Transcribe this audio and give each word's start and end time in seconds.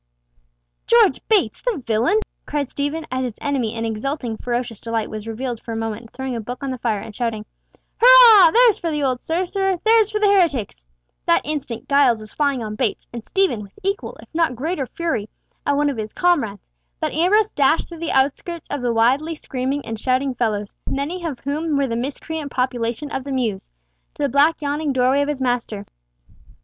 "George 0.87 1.21
Bates, 1.27 1.61
the 1.61 1.77
villain!" 1.85 2.21
cried 2.47 2.71
Stephen, 2.71 3.05
as 3.11 3.21
his 3.21 3.35
enemy 3.39 3.75
in 3.75 3.85
exulting 3.85 4.35
ferocious 4.35 4.79
delight 4.79 5.11
was 5.11 5.27
revealed 5.27 5.61
for 5.61 5.73
a 5.73 5.77
moment 5.77 6.09
throwing 6.09 6.35
a 6.35 6.41
book 6.41 6.63
on 6.63 6.71
the 6.71 6.79
fire, 6.79 6.97
and 6.99 7.15
shouting, 7.15 7.45
"Hurrah! 8.01 8.49
there's 8.49 8.79
for 8.79 8.89
the 8.89 9.03
old 9.03 9.21
sorcerer, 9.21 9.79
there's 9.85 10.09
for 10.09 10.17
the 10.17 10.25
heretics!" 10.25 10.83
That 11.27 11.41
instant 11.43 11.87
Giles 11.87 12.17
was 12.19 12.33
flying 12.33 12.63
on 12.63 12.73
Bates, 12.73 13.05
and 13.13 13.23
Stephen, 13.23 13.61
with 13.61 13.73
equal, 13.83 14.17
if 14.19 14.29
not 14.33 14.55
greater 14.55 14.87
fury, 14.87 15.29
at 15.67 15.77
one 15.77 15.87
of 15.91 15.97
his 15.97 16.13
comrades; 16.13 16.65
but 16.99 17.13
Ambrose 17.13 17.51
dashed 17.51 17.87
through 17.87 17.99
the 17.99 18.11
outskirts 18.11 18.67
of 18.69 18.81
the 18.81 18.91
wildly 18.91 19.35
screaming 19.35 19.85
and 19.85 19.99
shouting 19.99 20.33
fellows, 20.33 20.73
many 20.89 21.23
of 21.23 21.41
whom 21.41 21.77
were 21.77 21.85
the 21.85 21.95
miscreant 21.95 22.49
population 22.49 23.11
of 23.11 23.23
the 23.23 23.31
mews, 23.31 23.69
to 24.15 24.23
the 24.23 24.29
black 24.29 24.63
yawning 24.63 24.93
doorway 24.93 25.21
of 25.21 25.29
his 25.29 25.43
master. 25.43 25.85